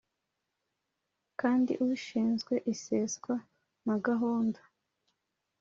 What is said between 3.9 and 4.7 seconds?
gahunda